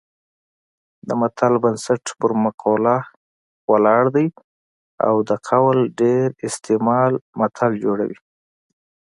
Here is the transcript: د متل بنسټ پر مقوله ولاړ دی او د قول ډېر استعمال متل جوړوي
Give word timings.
د 1.07 1.09
متل 1.21 1.53
بنسټ 1.63 2.05
پر 2.19 2.31
مقوله 2.45 2.97
ولاړ 3.71 4.03
دی 4.15 4.27
او 5.07 5.15
د 5.29 5.31
قول 5.49 5.79
ډېر 5.99 6.25
استعمال 6.47 7.11
متل 7.39 7.71
جوړوي 7.83 8.17